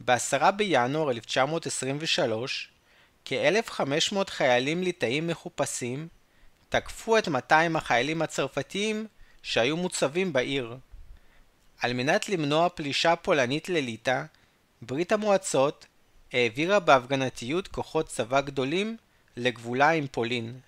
[0.00, 2.70] ב-10 בינואר 1923,
[3.28, 6.08] כ-1,500 חיילים ליטאים מחופשים
[6.68, 9.06] תקפו את 200 החיילים הצרפתיים
[9.42, 10.76] שהיו מוצבים בעיר.
[11.80, 14.22] על מנת למנוע פלישה פולנית לליטא,
[14.82, 15.86] ברית המועצות
[16.32, 18.96] העבירה בהפגנתיות כוחות צבא גדולים
[19.36, 20.60] לגבולה עם פולין.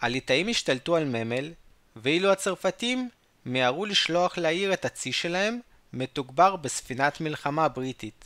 [0.00, 1.52] הליטאים השתלטו על ממל,
[1.96, 3.08] ואילו הצרפתים
[3.46, 5.58] מיהרו לשלוח לעיר את הצי שלהם,
[5.92, 8.24] מתוגבר בספינת מלחמה בריטית.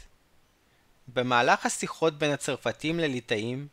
[1.08, 3.68] במהלך השיחות בין הצרפתים לליטאים,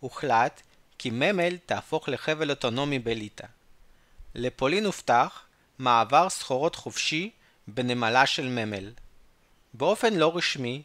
[0.00, 0.62] הוחלט
[0.98, 3.46] כי ממל תהפוך לחבל אוטונומי בליטא.
[4.34, 5.46] לפולין הובטח
[5.78, 7.30] מעבר סחורות חופשי
[7.68, 8.92] בנמלה של ממל.
[9.74, 10.82] באופן לא רשמי,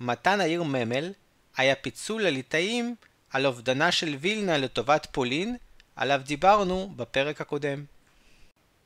[0.00, 1.12] מתן העיר ממל
[1.56, 2.94] היה פיצול לליטאים
[3.30, 5.56] על אובדנה של וילנה לטובת פולין,
[5.96, 7.84] עליו דיברנו בפרק הקודם.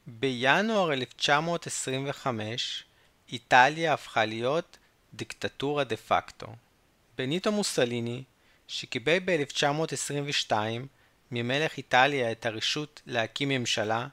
[0.06, 2.84] בינואר 1925
[3.32, 4.78] איטליה הפכה להיות
[5.14, 6.46] דיקטטורה דה פקטו.
[7.18, 8.22] בניטו מוסליני,
[8.68, 10.52] שקיבל ב-1922
[11.30, 14.06] ממלך איטליה את הרשות להקים ממשלה,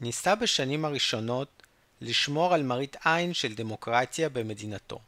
[0.00, 1.62] ניסה בשנים הראשונות
[2.00, 4.98] לשמור על מראית עין של דמוקרטיה במדינתו.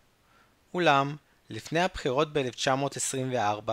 [0.75, 1.17] אולם,
[1.51, 3.71] לפני הבחירות ב-1924,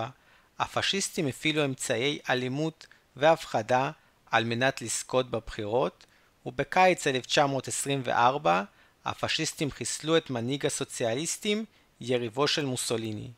[0.59, 3.91] הפשיסטים הפעילו אמצעי אלימות והפחדה
[4.31, 6.05] על מנת לזכות בבחירות,
[6.45, 8.63] ובקיץ 1924
[9.05, 11.65] הפשיסטים חיסלו את מנהיג הסוציאליסטים,
[12.01, 13.31] יריבו של מוסוליני.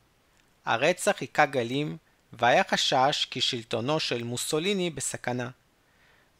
[0.64, 1.96] הרצח היכה גלים,
[2.32, 5.50] והיה חשש כי שלטונו של מוסוליני בסכנה.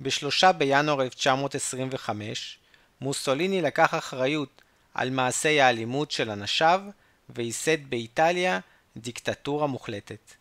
[0.01, 2.59] בשלושה בינואר 1925,
[3.01, 4.63] מוסוליני לקח אחריות
[4.95, 6.81] על מעשי האלימות של אנשיו,
[7.29, 8.61] וייסד באיטליה
[8.97, 10.33] דיקטטורה מוחלטת.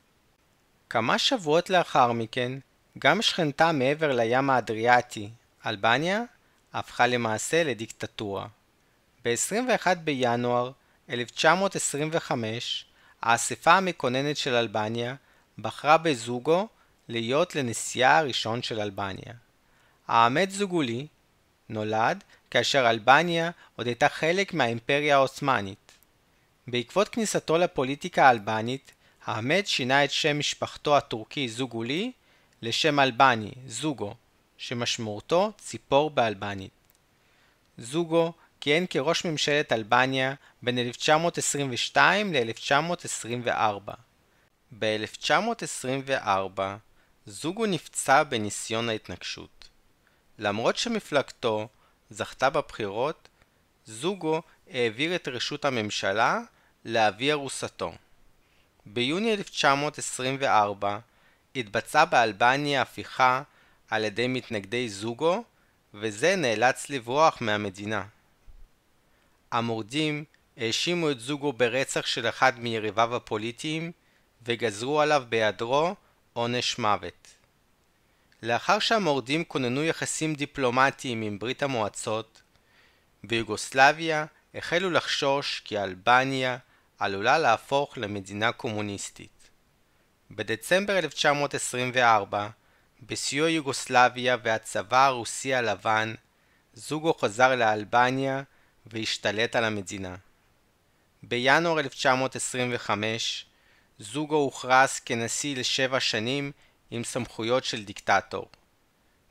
[0.89, 2.51] כמה שבועות לאחר מכן,
[2.99, 5.29] גם שכנתה מעבר לים האדריאטי,
[5.65, 6.23] אלבניה,
[6.73, 8.47] הפכה למעשה לדיקטטורה.
[9.25, 10.71] ב-21 בינואר
[11.09, 12.85] 1925,
[13.21, 15.15] האספה המקוננת של אלבניה
[15.59, 16.67] בחרה בזוגו
[17.09, 19.33] להיות לנשיאה הראשון של אלבניה.
[20.07, 21.07] האמת זוגולי
[21.69, 25.91] נולד כאשר אלבניה עוד הייתה חלק מהאימפריה העות'מאנית.
[26.67, 28.91] בעקבות כניסתו לפוליטיקה האלבנית,
[29.25, 32.11] האמת שינה את שם משפחתו הטורקי זוגולי
[32.61, 34.15] לשם אלבני, זוגו,
[34.57, 36.71] שמשמעותו ציפור באלבנית.
[37.77, 38.33] זוגו
[38.63, 43.91] כיהן כראש ממשלת אלבניה בין 1922 ל-1924.
[44.79, 46.61] ב-1924
[47.25, 49.69] זוגו נפצע בניסיון ההתנגשות.
[50.39, 51.67] למרות שמפלגתו
[52.09, 53.29] זכתה בבחירות,
[53.85, 56.39] זוגו העביר את ראשות הממשלה
[56.85, 57.91] לאבי ארוסתו.
[58.85, 60.99] ביוני 1924
[61.55, 63.41] התבצעה באלבניה הפיכה
[63.89, 65.43] על ידי מתנגדי זוגו,
[65.93, 68.03] וזה נאלץ לברוח מהמדינה.
[69.53, 70.23] המורדים
[70.57, 73.91] האשימו את זוגו ברצח של אחד מיריביו הפוליטיים
[74.45, 75.95] וגזרו עליו בהיעדרו
[76.33, 77.27] עונש מוות.
[78.43, 82.41] לאחר שהמורדים כוננו יחסים דיפלומטיים עם ברית המועצות,
[83.23, 86.57] ביוגוסלביה החלו לחשוש כי אלבניה
[86.99, 89.49] עלולה להפוך למדינה קומוניסטית.
[90.31, 92.49] בדצמבר 1924,
[93.01, 96.13] בסיוע יוגוסלביה והצבא הרוסי הלבן,
[96.73, 98.43] זוגו חזר לאלבניה
[98.85, 100.15] והשתלט על המדינה.
[101.23, 103.45] בינואר 1925
[103.99, 106.51] זוגו הוכרז כנשיא לשבע שנים
[106.91, 108.49] עם סמכויות של דיקטטור.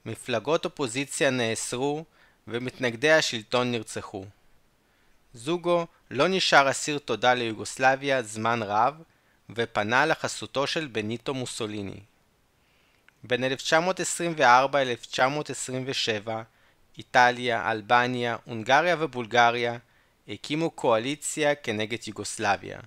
[0.06, 2.04] מפלגות אופוזיציה נאסרו
[2.48, 4.24] ומתנגדי השלטון נרצחו.
[5.34, 9.02] זוגו לא נשאר אסיר תודה ליוגוסלביה זמן רב
[9.50, 12.00] ופנה לחסותו של בניטו מוסוליני.
[13.24, 16.28] בין 1924 ל-1927
[16.98, 19.78] איטליה, אלבניה, הונגריה ובולגריה
[20.28, 22.80] הקימו קואליציה כנגד יוגוסלביה.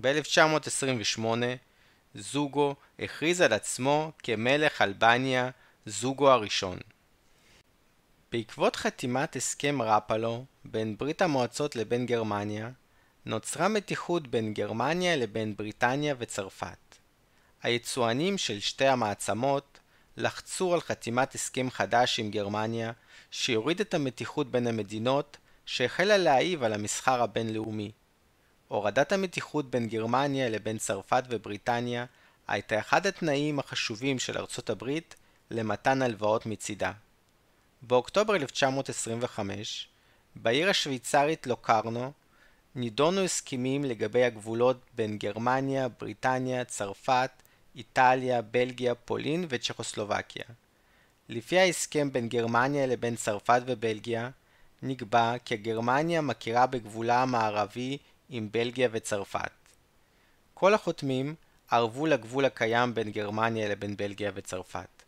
[0.00, 1.24] ב-1928
[2.14, 5.50] זוגו הכריז על עצמו כמלך אלבניה,
[5.86, 6.78] זוגו הראשון.
[8.32, 12.70] בעקבות חתימת הסכם רפלו בין ברית המועצות לבין גרמניה,
[13.26, 16.96] נוצרה מתיחות בין גרמניה לבין בריטניה וצרפת.
[17.62, 19.78] היצואנים של שתי המעצמות
[20.16, 22.92] לחצו על חתימת הסכם חדש עם גרמניה
[23.36, 27.92] שיוריד את המתיחות בין המדינות שהחלה להעיב על המסחר הבינלאומי.
[28.68, 32.04] הורדת המתיחות בין גרמניה לבין צרפת ובריטניה
[32.48, 35.14] הייתה אחד התנאים החשובים של ארצות הברית
[35.50, 36.92] למתן הלוואות מצידה.
[37.82, 39.88] באוקטובר 1925,
[40.36, 42.12] בעיר השוויצרית לוקרנו,
[42.74, 47.30] נידונו הסכמים לגבי הגבולות בין גרמניה, בריטניה, צרפת,
[47.76, 50.44] איטליה, בלגיה, פולין וצ'כוסלובקיה.
[51.28, 54.30] לפי ההסכם בין גרמניה לבין צרפת ובלגיה,
[54.82, 57.98] נקבע כי גרמניה מכירה בגבולה המערבי
[58.30, 59.50] עם בלגיה וצרפת.
[60.54, 61.34] כל החותמים
[61.70, 65.02] ערבו לגבול הקיים בין גרמניה לבין בלגיה וצרפת.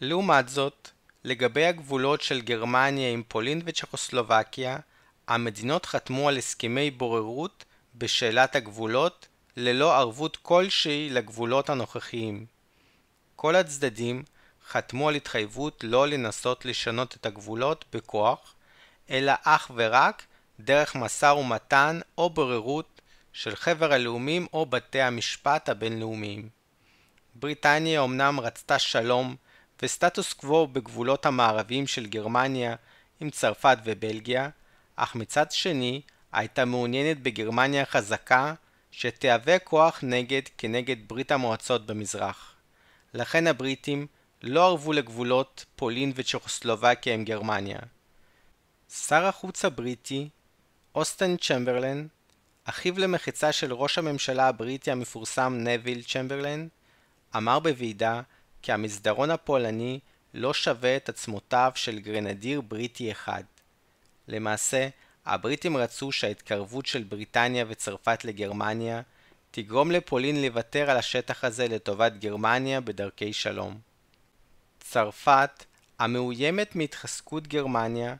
[0.00, 0.88] לעומת זאת,
[1.24, 4.78] לגבי הגבולות של גרמניה עם פולין וצ'כוסלובקיה,
[5.28, 12.46] המדינות חתמו על הסכמי בוררות בשאלת הגבולות ללא ערבות כלשהי לגבולות הנוכחיים.
[13.36, 14.22] כל הצדדים
[14.70, 18.54] חתמו על התחייבות לא לנסות לשנות את הגבולות בכוח,
[19.10, 20.22] אלא אך ורק
[20.60, 23.00] דרך משא ומתן או בוררות
[23.32, 26.48] של חבר הלאומים או בתי המשפט הבינלאומיים.
[27.34, 29.36] בריטניה אמנם רצתה שלום
[29.82, 32.76] וסטטוס קוו בגבולות המערביים של גרמניה
[33.20, 34.48] עם צרפת ובלגיה,
[34.96, 36.00] אך מצד שני
[36.32, 38.54] הייתה מעוניינת בגרמניה חזקה
[38.90, 42.54] שתהווה כוח נגד כנגד ברית המועצות במזרח.
[43.14, 44.06] לכן הבריטים
[44.42, 47.78] לא ערבו לגבולות פולין וצ'כוסלובקיה עם גרמניה.
[48.90, 50.28] שר החוץ הבריטי,
[50.94, 52.06] אוסטן צ'מברלן,
[52.64, 56.68] אחיו למחצה של ראש הממשלה הבריטי המפורסם נביל צ'מברלן,
[57.36, 58.20] אמר בוועידה
[58.62, 60.00] כי המסדרון הפולני
[60.34, 63.42] לא שווה את עצמותיו של גרנדיר בריטי אחד.
[64.28, 64.88] למעשה,
[65.26, 69.02] הבריטים רצו שההתקרבות של בריטניה וצרפת לגרמניה
[69.50, 73.89] תגרום לפולין לוותר על השטח הזה לטובת גרמניה בדרכי שלום.
[74.90, 75.64] צרפת,
[75.98, 78.14] המאוימת מהתחזקות גרמניה,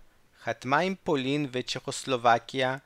[0.45, 2.77] חתמה עם פולין וצ'כוסלובקיה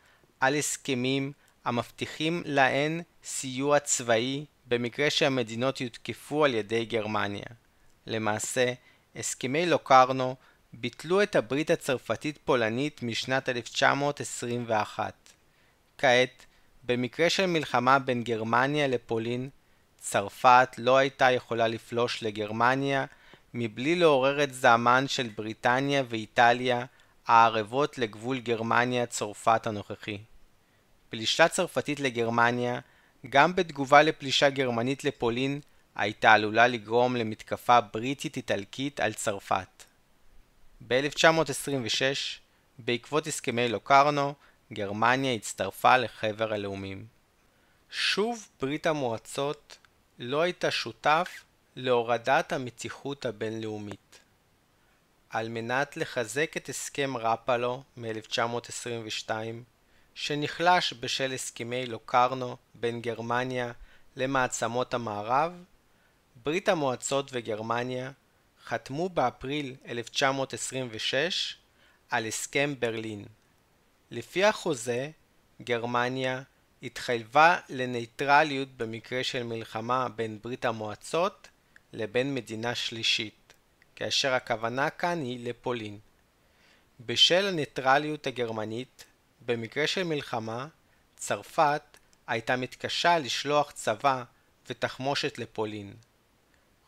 [0.41, 1.33] על הסכמים
[1.65, 7.47] המבטיחים להן סיוע צבאי במקרה שהמדינות יותקפו על ידי גרמניה.
[8.07, 8.73] למעשה,
[9.17, 10.37] הסכמי לוקרנו
[10.73, 15.15] ביטלו את הברית הצרפתית-פולנית משנת 1921.
[15.99, 16.47] כעת,
[16.85, 19.49] במקרה של מלחמה בין גרמניה לפולין,
[19.99, 23.07] צרפת לא הייתה יכולה לפלוש לגרמניה
[23.55, 26.85] מבלי לעורר את זעמן של בריטניה ואיטליה
[27.27, 30.19] הערבות לגבול גרמניה-צרפת הנוכחי.
[31.11, 32.81] פלישה צרפתית לגרמניה,
[33.29, 35.61] גם בתגובה לפלישה גרמנית לפולין,
[35.95, 39.85] הייתה עלולה לגרום למתקפה בריטית-איטלקית על צרפת.
[40.89, 42.01] ב-1926,
[42.79, 44.35] בעקבות הסכמי לוקרנו,
[44.73, 47.07] גרמניה הצטרפה לחבר הלאומים.
[47.91, 49.79] שוב ברית המועצות
[50.19, 51.45] לא הייתה שותף
[51.77, 54.21] להורדת המתיחות הבינלאומית.
[55.31, 59.31] על מנת לחזק את הסכם רפלו מ-1922,
[60.15, 63.73] שנחלש בשל הסכמי לוקרנו בין גרמניה
[64.17, 65.53] למעצמות המערב,
[66.45, 68.11] ברית המועצות וגרמניה
[68.65, 71.57] חתמו באפריל 1926
[72.11, 73.25] על הסכם ברלין.
[74.11, 75.11] לפי החוזה,
[75.63, 76.43] גרמניה
[76.83, 81.49] התחייבה לנייטרליות במקרה של מלחמה בין ברית המועצות
[81.95, 83.55] לבין מדינה שלישית,
[83.97, 85.99] כאשר הכוונה כאן היא לפולין.
[87.01, 89.05] בשל הניטרליות הגרמנית,
[89.47, 90.67] במקרה של מלחמה,
[91.17, 91.83] צרפת
[92.27, 94.25] הייתה מתקשה לשלוח צבא
[94.69, 95.95] ותחמושת לפולין.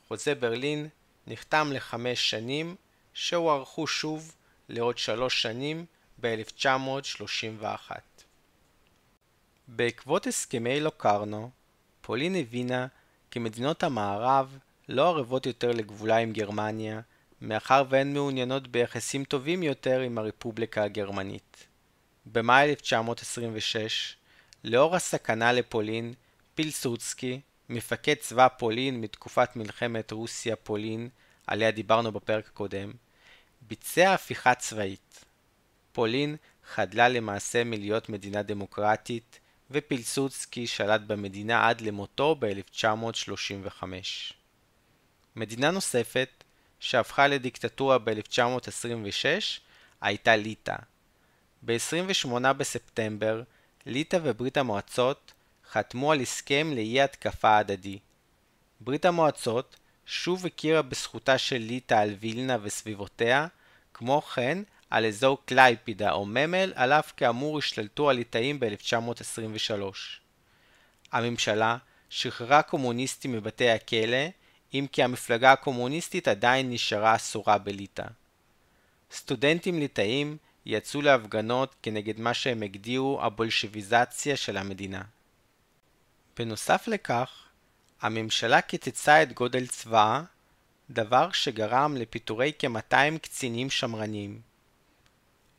[0.08, 0.88] חוזה ברלין
[1.26, 2.76] נחתם לחמש שנים,
[3.14, 4.34] שהוארכו שוב
[4.68, 5.86] לעוד שלוש שנים
[6.20, 7.90] ב-1931.
[9.68, 11.50] בעקבות הסכמי לוקרנו,
[12.00, 12.86] פולין הבינה
[13.30, 17.00] כי מדינות המערב לא ערבות יותר לגבולה עם גרמניה,
[17.40, 21.66] מאחר והן מעוניינות ביחסים טובים יותר עם הרפובליקה הגרמנית.
[22.26, 24.16] במאי 1926,
[24.64, 26.14] לאור הסכנה לפולין,
[26.54, 31.08] פילסוצקי, מפקד צבא פולין מתקופת מלחמת רוסיה-פולין,
[31.46, 32.92] עליה דיברנו בפרק הקודם,
[33.60, 35.24] ביצע הפיכה צבאית.
[35.92, 43.82] פולין חדלה למעשה מלהיות מדינה דמוקרטית, ופילסוצקי שלט במדינה עד למותו ב-1935.
[45.36, 46.44] מדינה נוספת,
[46.80, 49.24] שהפכה לדיקטטורה ב-1926,
[50.00, 50.76] הייתה ליטא.
[51.62, 53.42] ב-28 בספטמבר,
[53.86, 55.32] ליטא וברית המועצות
[55.70, 57.98] חתמו על הסכם לאי התקפה הדדי.
[58.80, 59.76] ברית המועצות
[60.06, 63.46] שוב הכירה בזכותה של ליטא על וילנה וסביבותיה,
[63.94, 64.58] כמו כן
[64.90, 69.82] על אזור קלייפידה או ממל, על אף כאמור השתלטו הליטאים ב-1923.
[71.12, 71.76] הממשלה
[72.10, 74.26] שחררה קומוניסטים מבתי הכלא,
[74.78, 78.04] אם כי המפלגה הקומוניסטית עדיין נשארה אסורה בליטא.
[79.12, 85.02] סטודנטים ליטאים יצאו להפגנות כנגד מה שהם הגדירו הבולשביזציה של המדינה.
[86.36, 87.46] בנוסף לכך,
[88.00, 90.22] הממשלה קיצצה את גודל צבאה,
[90.90, 94.40] דבר שגרם לפיטורי כ-200 קצינים שמרניים.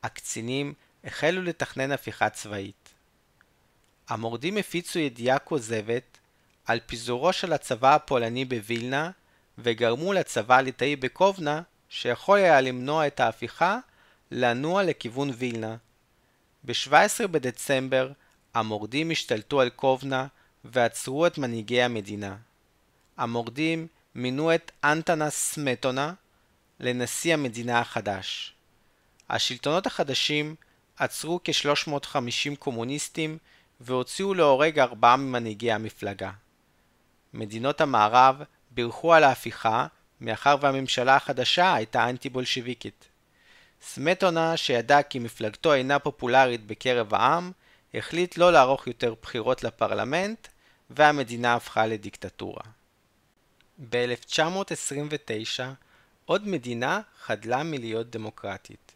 [0.04, 2.94] הקצינים החלו לתכנן הפיכה צבאית.
[4.08, 6.17] המורדים הפיצו ידיעה כוזבת
[6.68, 9.12] על פיזורו של הצבא הפולני בווילנה
[9.58, 13.80] וגרמו לצבא הליטאי בקובנה, שיכול היה למנוע את ההפיכה,
[14.32, 15.76] לנוע לכיוון וילנה.
[16.64, 18.12] ב-17 בדצמבר
[18.54, 20.28] המורדים השתלטו על קובנה
[20.66, 22.36] ועצרו את מנהיגי המדינה.
[23.18, 26.14] המורדים מינו את אנטנס סמטונה
[26.80, 28.54] לנשיא המדינה החדש.
[29.30, 30.56] השלטונות החדשים
[30.98, 33.38] עצרו כ-350 קומוניסטים
[33.82, 36.32] והוציאו להורג ארבעה ממנהיגי המפלגה.
[37.34, 39.88] מדינות המערב בירכו על ההפיכה
[40.22, 43.08] מאחר והממשלה החדשה הייתה אנטי בולשיביקית.
[43.82, 47.52] סמטונה, שידע כי מפלגתו אינה פופולרית בקרב העם,
[47.94, 50.48] החליט לא לערוך יותר בחירות לפרלמנט,
[50.90, 52.64] והמדינה הפכה לדיקטטורה.
[53.90, 55.64] ב-1929
[56.26, 58.96] עוד מדינה חדלה מלהיות דמוקרטית.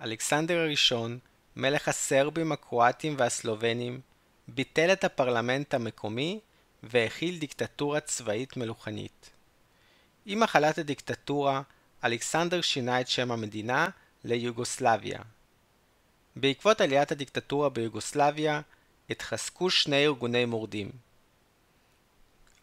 [0.00, 1.18] אלכסנדר הראשון,
[1.56, 4.00] מלך הסרבים, הקרואטים והסלובנים,
[4.48, 6.40] ביטל את הפרלמנט המקומי
[6.90, 9.30] והכיל דיקטטורה צבאית מלוכנית.
[10.26, 11.62] עם החלת הדיקטטורה,
[12.04, 13.88] אלכסנדר שינה את שם המדינה
[14.24, 15.18] ליוגוסלביה.
[16.36, 18.60] בעקבות עליית הדיקטטורה ביוגוסלביה,
[19.10, 20.90] התחזקו שני ארגוני מורדים.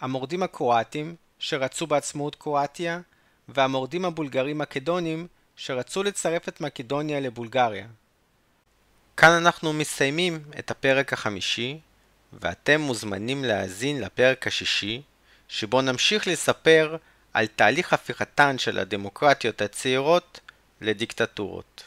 [0.01, 2.99] המורדים הקרואטים, שרצו בעצמאות קרואטיה,
[3.47, 7.87] והמורדים הבולגרים-מקדונים, שרצו לצרף את מקדוניה לבולגריה.
[9.17, 11.79] כאן אנחנו מסיימים את הפרק החמישי,
[12.41, 15.01] ואתם מוזמנים להאזין לפרק השישי,
[15.47, 16.97] שבו נמשיך לספר
[17.33, 20.39] על תהליך הפיכתן של הדמוקרטיות הצעירות
[20.81, 21.83] לדיקטטורות.